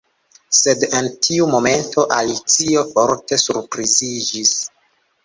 Sed 0.59 0.85
en 0.99 1.09
tiu 1.27 1.49
momento 1.51 2.05
Alicio 2.15 2.83
forte 2.95 3.39
surpriziĝis. 3.43 4.55